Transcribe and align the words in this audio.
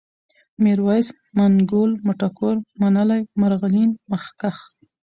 ميرويس، 0.63 1.07
منگول، 1.37 1.91
مټور، 2.07 2.55
منلی، 2.81 3.21
مرغلين، 3.41 3.89
مخکښ 4.11 4.57